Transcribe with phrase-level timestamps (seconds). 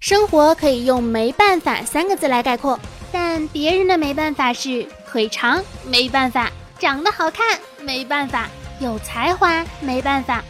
[0.00, 2.78] 生活可以用没办法三个字来概括，
[3.10, 6.46] 但别人的没办法是腿长，没办法；
[6.78, 8.44] 长得好看，没办法；
[8.78, 10.44] 有才华，没办法。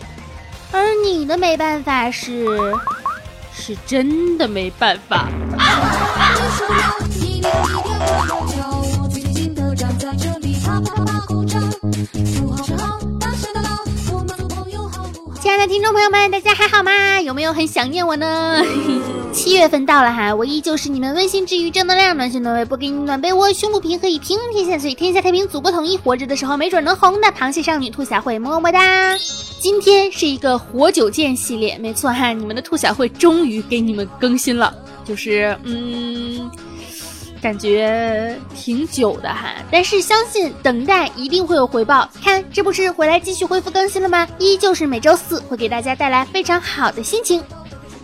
[0.70, 2.46] 而你的没办法是，
[3.54, 5.28] 是真的没办法。
[15.48, 17.18] 亲爱的听众朋友们，大家还好吗？
[17.22, 18.62] 有没有很想念我呢？
[19.32, 25.96] 七月份到了哈，我依旧是你们温馨治愈、正能量、暖心暖胃、不给你暖被窝、胸不平可以平天下，所以天下太平、祖国统一。
[25.96, 29.16] 活着的时候没准能红的螃蟹少女兔小慧，么么哒！
[29.58, 36.50] 今天是一个活久见系列，没错哈，你们的兔小慧终于给你们更新了，就是嗯。
[37.40, 42.08] 感觉挺久的哈，但是相信等待一定会有回报。
[42.22, 44.26] 看，这不是回来继续恢复更新了吗？
[44.38, 47.42] 依旧是每周四会给大家带来非常好的心情。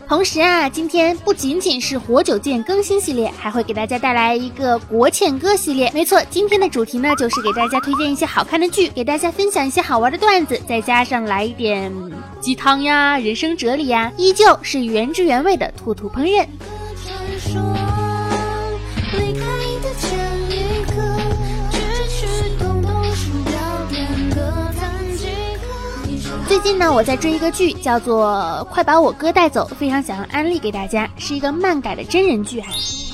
[0.07, 5.91] 同时啊，今天不仅仅是活久见更新系列，还会给大家带来一个国庆歌系列。
[5.95, 11.91] 没错，今天的主题呢，就是给大家推荐一些好看的剧，给大家分享一些好玩的段子，再加上来一点
[12.39, 16.47] 鸡汤呀、人生哲理呀，依旧是原汁原味的兔兔烹饪。
[26.65, 28.27] 近呢，我在追一个剧，叫做
[28.73, 32.69] 《快把我哥带走》，非常想要安利给大家，是一个漫改的真人剧哈。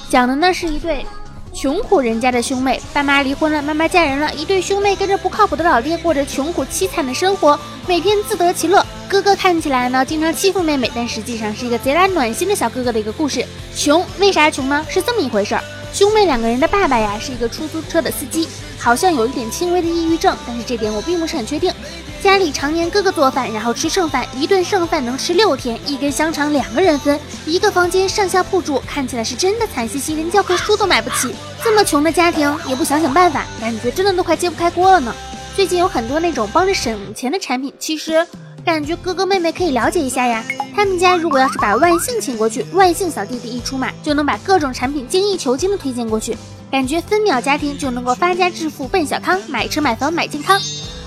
[0.08, 1.04] 讲的呢是一对
[1.52, 8.86] 穷苦人家的兄妹，爸妈离婚了，妈妈嫁人了，一对兄妹跟着不靠谱的老爹过着穷苦凄惨的生活，每天自得其乐。
[9.08, 13.44] 哥哥看起来呢经常欺负妹妹，但实际上是一个贼拉暖心的小哥哥的一个故事。
[13.74, 14.86] 穷为啥穷呢？
[14.88, 15.64] 是这么一回事儿。
[15.92, 18.46] 兄妹两个人的爸爸呀是一个出租车的司机，
[18.78, 21.74] 好像有一点轻微的抑郁症，但是这点我并不是很确定。
[22.22, 31.34] 家里常年哥哥做饭，然后吃剩饭，一顿剩饭能吃六天，一根香肠两个人分，一个房间上下铺住，看起来是真的惨兮兮，连教科书都买不起。
[31.64, 35.14] 这么穷的家庭也不想想办法，感觉真的都快揭不开锅了呢。
[35.56, 38.26] 最近有很多那种帮着省钱的产品，其实
[38.64, 40.44] 感觉哥哥妹妹可以了解一下呀。
[40.76, 46.36] 他们家如果要是把万幸请过去，万幸小弟弟一出马，就能把各种产品精益求精的推荐过去，
[46.70, 50.60] 感觉分秒家庭就能够发家致富奔小康，买车买房买健康。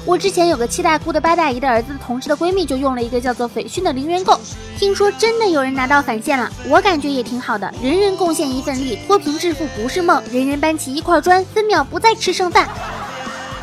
[0.06, 4.38] 我之前有个七大姑的八大姨的儿子的同事的闺蜜就用了一个叫做斐讯的零元购，
[4.78, 12.68] 听说真的有人拿到返现了，我感觉也挺好的，人人贡献一份力，脱贫致富不是梦，人人搬起一块砖，分秒不再吃剩饭。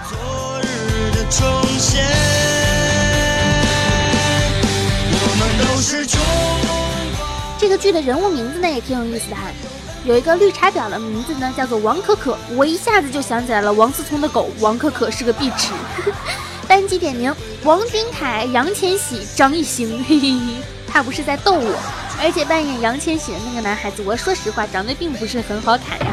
[0.08, 0.18] 昨
[0.62, 1.46] 日的重
[1.78, 2.02] 现，
[5.12, 6.06] 我们都是
[7.58, 9.42] 这个剧的人物名字呢也挺有意思的哈。
[10.04, 12.36] 有一个绿茶婊的名字呢，叫做王可可。
[12.56, 15.72] 我一下子就想起来了，王思聪的狗王可可是个碧池。
[16.66, 17.34] 单机点名：
[17.64, 20.02] 王俊凯、杨千玺、张艺兴。
[20.04, 21.78] 嘿嘿嘿，他不是在逗我。
[22.22, 26.06] 而且扮演杨千玺的那个男孩子，我说实话，长得并不是很好看呀。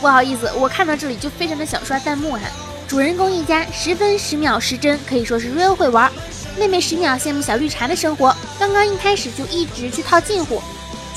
[0.00, 2.42] 不好意思，我看到这里就非常的想刷弹幕哈。
[2.86, 6.10] 主人公一家十分十秒十帧，可以说是 real 会玩。
[6.58, 10.62] 妹妹十秒羡慕小绿茶的生活，刚刚一开始就一直去套近乎。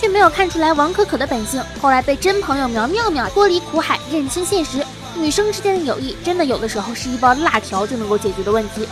[0.04, 4.86] 却没有看出来王可可的本性，后来被真朋友苗妙妙脱离苦海，认清现实。
[5.16, 8.86] 女生之间的友谊，真的有的时候是一包辣条就能够解决的问题。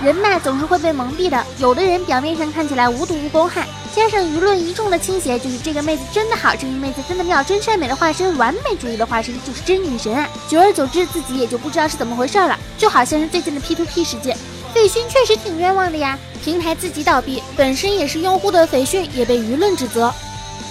[0.00, 1.44] 人嘛，总是会被蒙蔽的。
[1.58, 10.28] 有的人表面上看起来无毒无公害，加上舆论一众的倾斜，就是这个妹子真的好，这个妹子真的妙，真善美的化身，完美主义的化身，就是真女神啊！
[10.48, 12.56] 久而久之，自己也就不知道是怎么回事了。
[12.78, 14.38] 就好像是最近的 P2P 事件，
[14.72, 16.16] 斐讯确实挺冤枉的呀。
[16.44, 20.14] 平台自己倒闭，本身也是用户的斐讯也被舆论指责。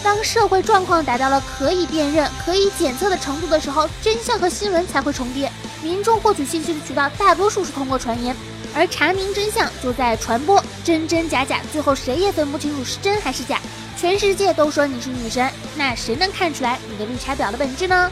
[0.03, 5.51] 当社会状况达到了可以辨认、可以检测的程度的时候，真相和新闻才会重叠。
[5.84, 8.35] 民众获取信息的渠道大多数是通过传言，
[8.75, 13.59] 而查明真相就在传播，真真假假，最后谁也分不清楚是真还是假。
[13.97, 18.11] 全世界都说你是女神，那谁能看出来你的绿茶婊的本质呢？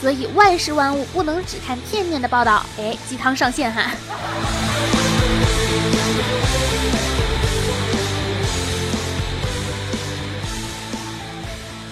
[0.00, 2.64] 所以万事万物不能只看片面的报道。
[2.78, 3.90] 哎，鸡汤上线哈。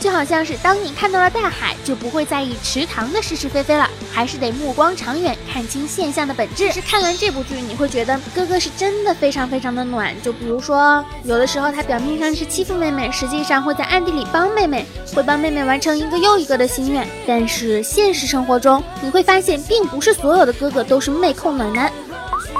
[0.08, 6.72] 就好像是当你看到了大海，就不会在意池塘的是是非非了，还是得目光长远，看清现象的本质。
[6.72, 10.14] 是看完这部剧，你会觉得哥哥是真的非常非常的暖。
[10.22, 17.06] 就比如说，有的时候他表面上是欺负妹妹，实际上会在暗地里帮妹妹，会帮妹妹完成一个又一个的心愿。
[17.26, 21.92] 但是现实生活中，你会发现，并不是所有的哥哥都是妹控暖男，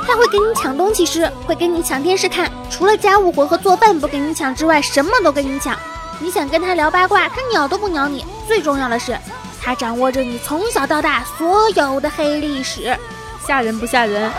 [0.06, 5.74] 他会给你抢东西吃，会跟你抢电视看，除了家务活和做饭不给你抢之外，什么都跟你抢。
[6.20, 8.26] 你想跟他聊八卦，他鸟都不鸟你。
[8.46, 9.16] 最重要的是，
[9.62, 12.96] 他掌握着你从小到大所有的黑历史，
[13.46, 14.30] 吓人不吓人？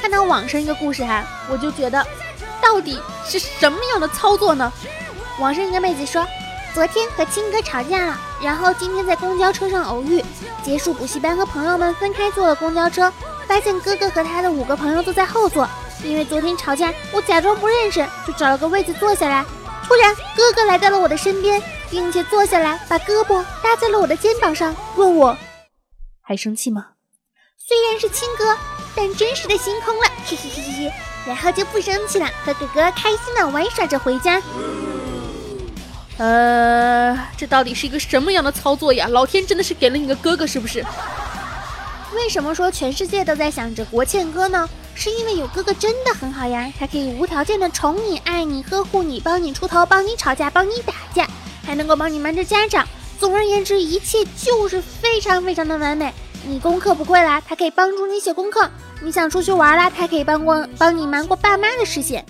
[0.00, 2.04] 看到网上一个故事哈，我就觉得，
[2.60, 4.72] 到底是什么样的操作呢？
[5.38, 6.26] 网上一个妹子说，
[6.74, 10.24] 昨天和亲哥吵架了，然后今天在公交车上偶遇，
[10.64, 13.12] 结束补习班和朋友们分开坐了公交车，
[13.46, 15.68] 发现哥哥和他的五个朋友都在后座。
[16.02, 19.44] 因为昨天吵架，我假装不认识，就找了个位子坐下来。
[19.86, 25.36] 突然，哥哥来到了我的身边，并且坐下来，把胳膊搭在了我的肩膀上，问我
[26.20, 26.88] 还生气吗？
[27.56, 28.56] 虽然是亲哥，
[28.94, 30.92] 但真实的心空了，嘿嘿嘿嘿嘿。
[31.26, 34.40] 然后就不生气了，和哥哥开心的玩耍着回家。
[36.16, 39.06] 呃，这到底是一个什么样的操作呀？
[39.08, 40.84] 老天真的是给了你个哥哥是不是？
[42.14, 44.68] 为什么说全世界都在想着国庆哥呢？
[44.94, 51.26] 是因为有哥哥真的很好呀，他可以无条件的宠你、爱你、呵护你，帮你出头，帮你吵架，帮你打架，
[51.64, 52.86] 还能够帮你瞒着家长。
[53.18, 56.12] 总而言之，一切就是非常非常的完美。
[56.46, 58.68] 你功课不会啦，他可以帮助你写功课；
[59.00, 62.24] 你想出去玩啦，他可以帮过帮你瞒过爸妈的视线。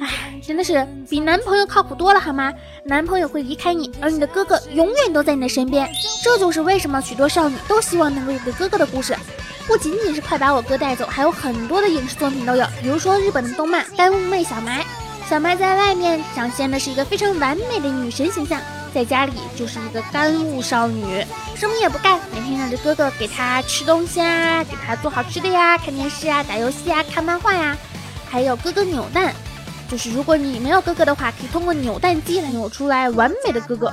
[0.00, 2.52] 唉，真的是比男朋友靠谱多了好吗？
[2.84, 5.88] 男朋友会离开你，而你的哥哥永远都在你的身边。
[6.22, 9.16] 这就是为什么许多少女都希望能够有个哥哥的故事。
[9.70, 14.82] 不仅仅是快把我哥带走，还有很多的影视作品都有，比如说日本的动漫《干物妹小埋》，
[15.28, 18.60] 小埋在外面展现的是一个非常完美的女神形象，
[18.92, 21.24] 在家里就是一个干物少女，
[21.54, 27.78] 什么也不干，每天让着哥哥给她吃东西啊，给她做好吃的呀，看电视啊，打游戏啊，看漫画呀，
[28.28, 29.32] 还有哥哥扭蛋，
[29.90, 33.92] 就是如果你没有哥哥的话，可以通过扭蛋机来扭出来完美的哥哥。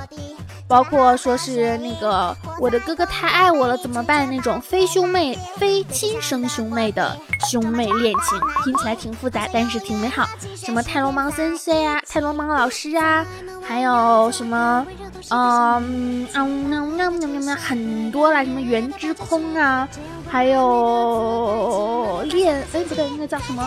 [0.70, 4.30] 包括说是那个我的哥哥太爱我了怎么办？
[4.30, 7.18] 那种非兄妹、非亲生兄妹的
[7.50, 10.28] 兄妹恋情，听起来挺复杂，但是挺美好。
[10.58, 13.26] 什么泰罗芒森生呀、泰罗芒老师啊，
[13.66, 14.86] 还有什么，
[15.30, 19.88] 嗯嗯那那那那很多啦，什么原之空啊，
[20.30, 23.66] 还有恋，哎不对，那叫什么？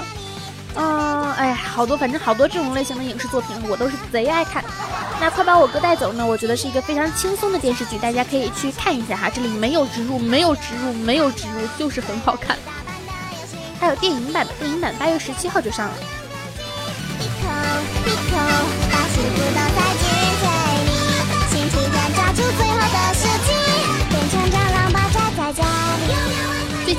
[0.77, 4.65] 嗯，哎，好多，反正好多这种类型的影视作品，我都是贼爱看。
[5.21, 6.25] 那快把我哥带走呢？
[6.25, 9.29] 我觉得是一个非常轻松的电视剧，大家可以去看一下哈。
[9.29, 12.57] 这里没有植入，没有植入，没有植入，就是很好看。
[13.79, 15.95] 还有电影版的，电影版八月十七号就上了。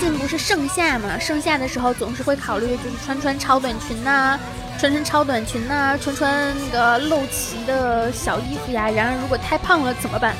[0.02, 1.20] 近不是盛夏嘛？
[1.20, 4.40] 盛夏的时候总是会考虑，就是穿穿超短裙呐，
[4.80, 8.90] 穿穿超短裙呐，穿穿那个露脐的小衣服呀。
[8.90, 10.36] 然而如果太胖了怎么办？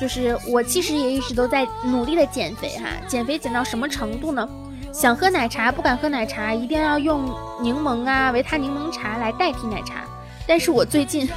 [0.00, 4.48] 就是我其实也一直都在努力的减肥哈，减肥减到什么程度呢？
[4.92, 10.04] 想喝奶茶不敢喝奶茶，一定要用柠檬啊维他柠檬茶来代替奶茶。
[10.46, 11.28] 但是我最近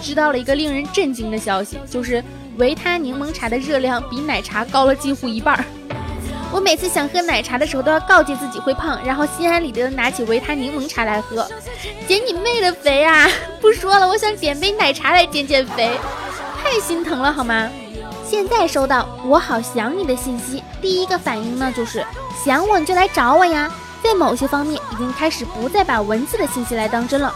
[0.00, 2.22] 知道了一个令人震惊的消息，就是
[2.56, 5.64] 维他柠檬茶的热量比奶茶高了几乎一半儿。
[6.52, 11.48] 我每次想喝奶茶的时候，都要告诫自己会胖，然后心安理得的拿起维他柠檬茶来喝，
[12.08, 13.28] 减你妹的肥啊！
[13.60, 15.98] 不说了，我想点杯奶茶来减减肥，
[16.62, 17.70] 太心疼了好吗？
[18.28, 22.04] 现在收到我好想你的信息，第一个反应呢就是
[22.44, 23.70] 想我你就来找我呀。
[24.02, 27.34] 在某些方面已经开始不再把文字的信息来当真了，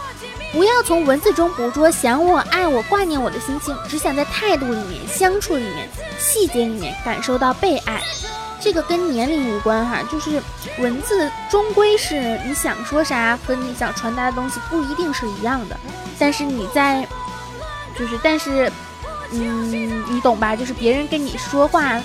[0.51, 8.01] 不要从文字中捕捉想我、爱我、挂念我的心情，只想在态度里面、相处里面、细节里面感受到被爱。
[8.65, 10.41] 这个跟年龄无关哈，就是
[10.79, 15.79] 文字终归是你想说啥和你想传达的东西不一定是一样的，
[16.17, 17.07] 但是你在，
[17.95, 18.71] 就是但是，
[19.29, 20.55] 嗯，你懂吧？
[20.55, 22.01] 就是别人跟你说话，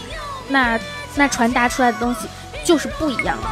[0.49, 0.79] 那
[1.15, 2.29] 那传达出来的东西
[2.63, 3.49] 就是不一样的。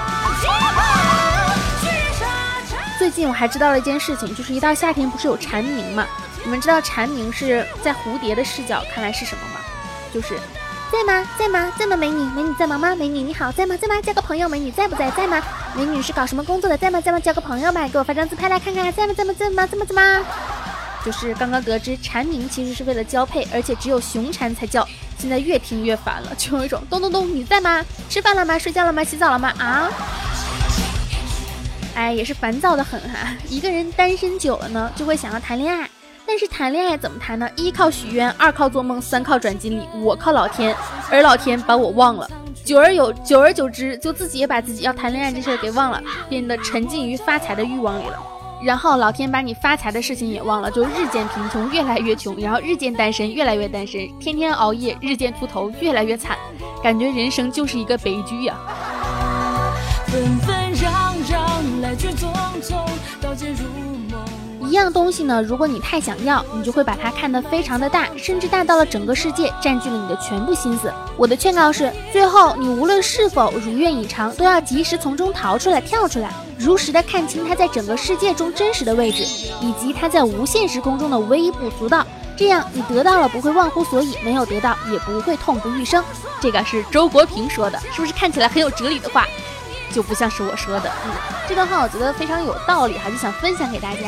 [2.99, 6.07] 最近我还知道了一件事情，就是一到夏天不是有蝉鸣嘛？
[6.45, 9.61] 你们知道蝉鸣是在蝴蝶的视角看来是什么吗？
[10.12, 10.38] 就是。
[10.90, 11.28] 在吗？
[11.38, 11.73] 在吗？
[11.78, 11.97] 在吗？
[11.97, 12.95] 美女，美女在忙吗？
[12.97, 13.76] 美女你好，在吗？
[13.76, 14.00] 在吗？
[14.00, 15.11] 交个朋友，美女在不在？
[15.11, 15.40] 在吗？
[15.75, 16.76] 美女是搞什么工作的？
[16.78, 17.00] 在吗？
[17.00, 17.21] 在吗？
[17.21, 19.12] 交个朋友吧，给我发张自拍来看看，在吗？
[19.14, 19.35] 在吗？
[19.38, 19.66] 在吗？
[19.66, 19.85] 在吗？
[19.87, 20.25] 在吗？
[21.04, 24.87] 就是刚刚得知蝉鸣其实是为了交配，而且只有雄蝉才叫。
[25.18, 27.85] 现在越听越烦了，就有一种咚咚咚，你在吗？
[28.09, 28.59] 吃饭了吗？
[28.59, 29.04] 睡觉了吗？
[29.04, 29.52] 洗澡了吗？
[29.59, 29.88] 啊？
[31.95, 33.35] 哎，也是烦躁的很哈。
[33.49, 35.88] 一个人单身久了呢，就会想要谈恋爱。
[36.28, 37.49] 但是谈恋爱怎么谈呢？
[37.56, 40.76] 一靠许愿，二靠做梦，三靠转经历，我靠老天，
[41.11, 42.30] 而老天把我忘了。
[42.66, 48.18] 久而有，久而久之，就自己也把自己要谈恋爱这事儿给忘了，变得沉浸于发财的欲望里了。
[48.62, 56.37] 然后老天把你发财的事情也忘了，就日渐贫穷，越来越穷，然后日渐单身，越来越单身，天天熬夜，日渐秃头，越来越惨，
[56.82, 58.54] 感觉人生就是一个悲剧呀。
[60.08, 60.85] 纷纷攘
[61.25, 62.30] 攘，来去匆
[62.61, 62.76] 匆，
[63.18, 63.98] 刀剑如。
[64.69, 70.93] 一样东西呢，如果你太想要，你就会把它看得非常的大，甚至大到了整个世界占据了你的全部心思。
[71.17, 79.23] 我的劝告是，最后你无论是否如愿以偿，都要及时从中逃出来、跳出来，如实的看清它在整个世界中真实的位置，
[79.63, 82.07] 以及它在无限时空中的微不足道。
[82.37, 86.05] 这样你得到了不会忘乎所以，没有得到也不会痛不欲生。
[86.43, 89.27] 这个是周国平说的，是不是看起来很有哲理的话？
[89.92, 91.12] 就不像是我说的，嗯，
[91.49, 94.00] 这段话我觉得非常有道理哈，就想分享给大家。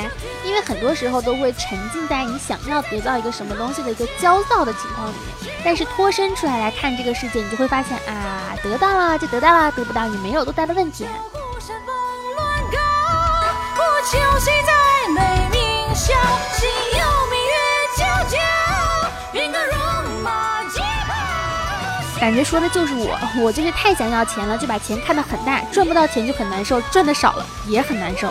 [0.45, 11.07] 因为很多时候都会沉浸在你想要得到一个什么东西的一个焦躁的情况里面，但是脱身出来来看这个世界，你就会发现啊，得到了就得到了，得不到也没有多大的问题。
[22.21, 28.31] 感觉说的就是我，我就是太想要钱了，就把钱看得很大，赚不到钱就很难受，赚的少了也很难受。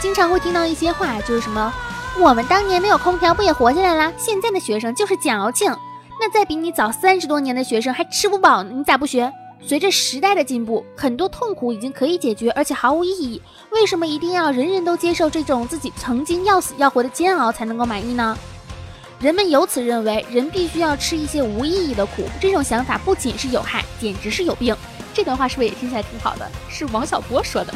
[0.00, 1.72] 经常会听到一些话，就是什么
[2.20, 4.12] 我们当年没有空调不也活下来了？
[4.18, 5.74] 现在的学生就是矫情。
[6.20, 9.32] 那在比你早三十多年的学生还吃不饱呢，你咋不学？
[9.64, 13.40] 随着时代的进步，很多痛苦已经可以解决，而且毫无意义。
[13.70, 18.36] 为什么一定要人人都接受这种自己曾经要死要活的煎熬才能够满意呢？
[19.22, 22.28] 人们由此认为，人必须要吃一些无意义的苦。
[22.40, 24.76] 这种想法不仅是有害，简直是有病。
[25.14, 26.50] 这段话是不是也听起来挺好的？
[26.68, 27.72] 是王小波说的。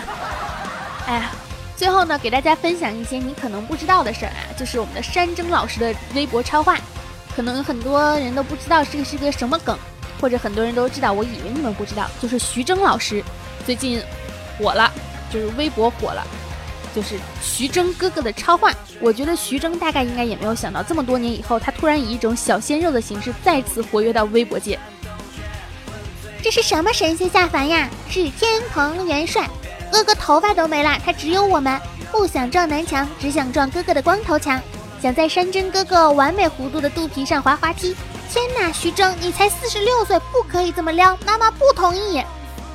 [1.06, 1.30] 哎呀，
[1.76, 6.76] 最后呢，给大家分享一些你可能不知道的事儿啊，就是我们的山珍老师的微博超话，
[7.36, 9.78] 可能很多人都不知道这个是个什么梗，
[10.20, 13.22] 或者很多人都知道，我以为你们不知道，就是徐峥老师
[13.64, 14.02] 最近
[14.58, 14.90] 火了，
[15.32, 16.26] 就是微博火了。
[16.96, 24.78] 就是徐峥哥哥的超话，我觉得徐峥大概应该也没有想到，这么多年以后，他突然以一种小鲜肉的形式再次活跃到微博界。
[26.42, 27.90] 这是什么神仙下凡呀？
[28.08, 29.46] 是天蓬元帅，
[29.92, 31.78] 哥哥头发都没了，他只有我们。
[32.10, 34.58] 不想撞南墙，只想撞哥哥的光头强。
[35.02, 37.94] 想在山珍哥哥完美弧度的肚皮上滑滑梯。
[38.32, 42.22] 天哪，徐峥，你才四十六岁，不可以这么撩，妈妈不同意。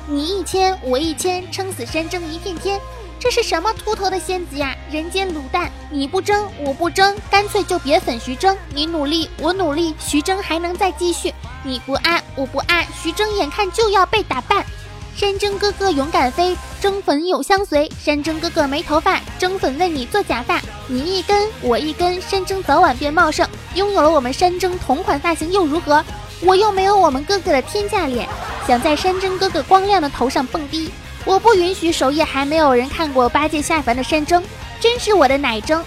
[0.06, 2.80] 你一千，我一千，撑死山珍一片天。
[3.22, 4.76] 这是什么秃头的仙子呀？
[4.90, 5.70] 人间卤蛋！
[5.92, 8.58] 你不争，我不争，干脆就别粉徐峥。
[8.74, 11.32] 你努力，我努力，徐峥还能再继续。
[11.62, 14.66] 你不爱，我不爱，徐峥眼看就要被打败。
[15.14, 17.88] 山珍哥哥勇敢飞，争粉有相随。
[17.96, 20.60] 山珍哥哥没头发，争粉为你做假发。
[20.88, 23.48] 你一根，我一根，山珍早晚变茂盛。
[23.76, 26.04] 拥有了我们山珍同款发型又如何？
[26.40, 28.28] 我又没有我们哥哥的天价脸，
[28.66, 30.90] 想在山珍哥哥光亮的头上蹦迪。
[31.24, 34.42] 我不允许首页还没有人看过八戒下凡的山珍，
[34.80, 35.82] 真是我的奶蒸，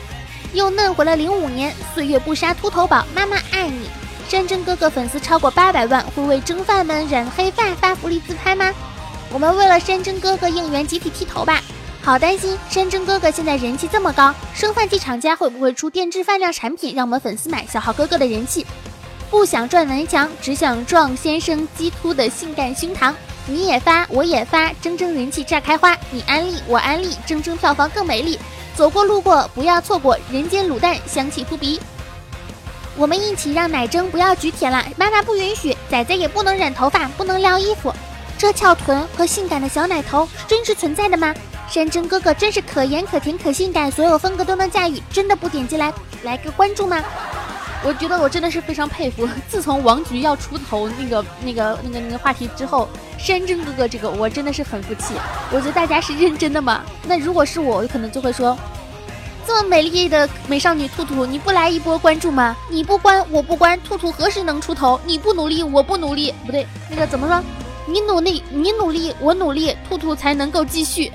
[0.53, 1.73] 又嫩回了零五年。
[1.93, 3.89] 岁月不杀秃头宝，妈妈爱你。
[4.29, 8.73] 山珍哥哥粉丝超过八百万，会为蒸饭们染黑发发福利自拍吗？
[9.29, 11.61] 我们为了山珍哥哥应援集体剃头吧。
[12.01, 18.65] 好担心山珍哥哥现在人气这么高，生饭剂厂家会不会出定制饭量产品让我们粉丝买，消耗哥哥的人气？
[19.29, 23.13] 不想撞南墙，只想撞先生鸡突的性感胸膛。
[23.47, 25.95] 你也发，我也发，铮铮人气炸开花。
[26.09, 28.39] 你安利，我安利，铮铮票房更美丽。
[28.75, 31.79] 走过路过不要错过，人间卤蛋香气扑鼻。
[32.97, 37.93] 我们一起让奶蒸不要举铁了，妈妈不允许，仔仔也不能染头发，不能撩衣服。
[38.37, 41.33] 这翘臀和性感的小奶头是真实存在的吗？
[41.69, 47.03] 山珍哥哥真是可盐可甜可性感，所有风格都能驾驭，真的不点击来来个关注吗？
[47.85, 49.29] 我觉得我真的是非常佩服。
[49.47, 55.13] 自从王菊要出头那个那个那个那个话题之后，山珍哥哥这个我真的是很服气。
[55.51, 56.81] 我觉得大家是认真的吗？
[57.07, 58.57] 那如果是我，我可能就会说，
[59.45, 62.55] 这么美丽的美少女兔兔，你不来一波关注吗？
[62.71, 64.99] 你不关我不关，兔兔何时能出头？
[65.05, 67.39] 你不努力我不努力，不对，那个怎么说？
[67.87, 71.11] 你努力你努力我努力，兔兔才能够继续。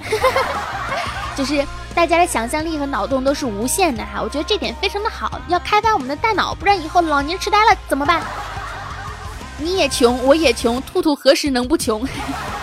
[1.36, 1.66] 就是。
[1.94, 8.22] 大家的想象力和脑洞都是无限的哈，我觉得这点非常的好，要开发我们的大脑，不然以后老年痴呆了怎么办？
[9.58, 12.06] 你也穷，我也穷，兔兔何时能不穷？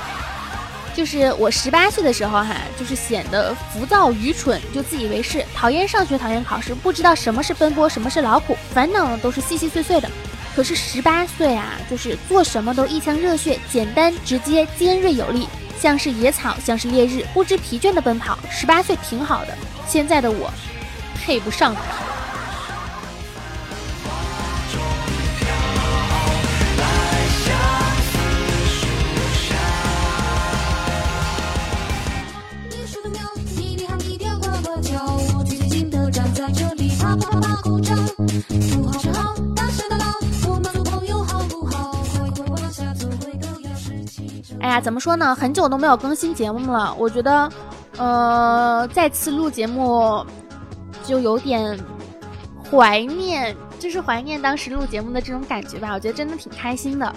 [0.96, 10.10] 就是我十八岁的时候哈，就是显得浮躁愚蠢，就自以为是，讨厌上学，讨厌考试，不知道什么是奔波，什么是劳苦，烦恼呢都是细细碎碎的。
[10.56, 15.48] 可是十八岁啊，就是做什么都一腔热血，简单直接，尖锐有力。
[15.80, 18.38] 像是野草，像是烈日，不知疲倦的奔跑。
[18.50, 19.58] 十八岁挺好的，
[19.88, 20.52] 现在的我
[21.16, 21.82] 配不上他。
[38.20, 38.27] 哎
[44.80, 45.36] 怎么说呢？
[45.36, 47.50] 很久都没有更新节目了，我觉得，
[47.98, 50.26] 呃，再次录节目
[51.04, 51.78] 就有点
[52.70, 55.94] 怀念，就是怀念当时录节目的这种感觉吧。
[55.94, 57.16] 我觉得真的挺开心的。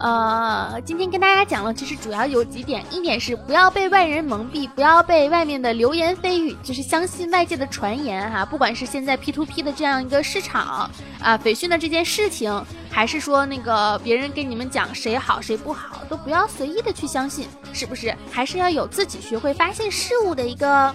[0.00, 8.44] 呃，今天跟大家讲了，其实主要有几点，一点是不要被外人蒙蔽，不要被外面的流言蜚语，就是相信外界的传言哈。
[8.44, 18.14] 不管是现在 P two P 的这样一个市场啊，斐讯的这件事情，还是说那个别人跟你们讲谁好谁不好，都不要随意的去相信，是不是？
[18.30, 20.94] 还是要有自己学会发现事物的一个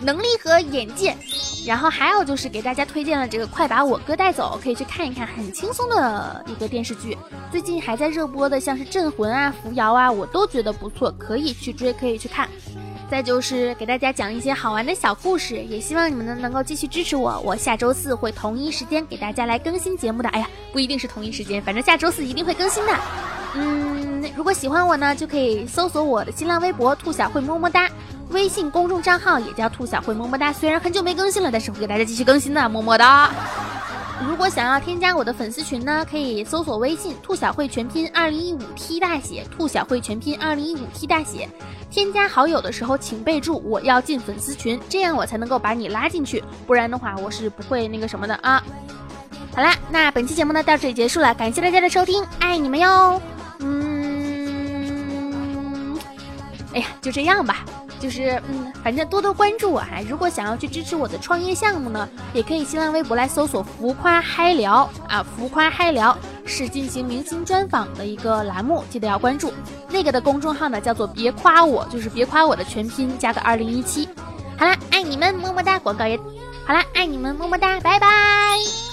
[0.00, 1.14] 能力和眼界。
[1.68, 7.14] 然后还有就是给大家推荐了这个《快把我哥带走》，可以去看一看，很轻松的一个电视剧。
[7.52, 12.48] 最近还在热播的，像是《镇魂》啊、《扶摇》啊，我都觉得不错，可以去追，可以去看。
[13.10, 17.38] 再就是给大家讲一些好玩的小故事，也希望你们呢能够继续支持我。
[17.44, 20.28] 我下周四会同一时间给大家来更新节目的。
[20.30, 22.92] 哎呀，不一定是同一时间，反正下周四一定会更新的。
[23.54, 27.90] 嗯，如果喜欢我呢，就可以搜索我的新浪微博“兔小慧么么哒”。
[28.30, 33.30] 微信公众账号也叫兔小慧么么哒，虽然很久没更新了，但是会给大家继续更新的，么么哒。
[34.26, 41.48] 如果想要添加我的粉丝群呢，可以搜索微信“兔小慧全拼二零一五 T 大写”，兔小慧全拼二零一五 T 大写。
[41.88, 48.62] 添加好友的时候，请备注我要进粉丝群，这样我才能够把你拉进去，不然的话我是不会那个什么的啊。
[49.54, 53.22] 好啦，那本期节目呢到这里结束了，感谢大家的收听，爱你们哟。
[53.60, 53.98] 嗯，
[56.74, 57.64] 哎呀，就这样吧。
[57.98, 60.00] 就是嗯，反正多多关注我哈。
[60.08, 69.52] 如果想要去支持我的创业项目呢，也可以新浪微博来搜索“浮夸嗨聊”啊，“浮夸嗨聊”是进行明星专访的一个栏目，记得要关注。
[69.90, 74.08] 那个的公众号呢叫做“别夸我”，就是“别夸我”的全拼加个二零一七。
[74.56, 75.78] 好啦，爱你们，么么哒！
[75.78, 76.18] 广告也
[76.66, 78.87] 好啦，爱你们，么么哒，拜拜。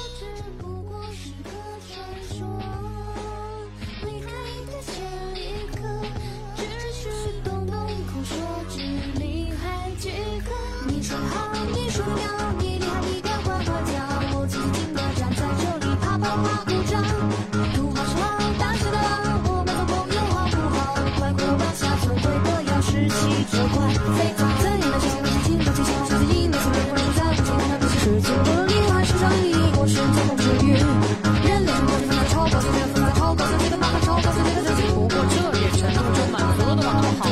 [36.85, 37.24] 好。